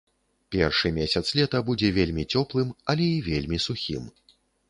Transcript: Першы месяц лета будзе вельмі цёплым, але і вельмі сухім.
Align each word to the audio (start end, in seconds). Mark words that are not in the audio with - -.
Першы 0.53 0.89
месяц 0.95 1.23
лета 1.39 1.61
будзе 1.67 1.91
вельмі 1.99 2.23
цёплым, 2.35 2.73
але 2.93 3.05
і 3.17 3.23
вельмі 3.31 3.57
сухім. 3.69 4.09